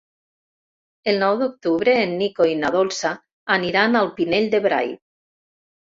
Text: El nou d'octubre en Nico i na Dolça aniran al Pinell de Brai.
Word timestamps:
El 1.13 1.19
nou 1.23 1.37
d'octubre 1.41 1.95
en 2.07 2.17
Nico 2.23 2.49
i 2.55 2.57
na 2.65 2.73
Dolça 2.79 3.13
aniran 3.61 4.05
al 4.05 4.13
Pinell 4.21 4.53
de 4.57 4.67
Brai. 4.69 4.95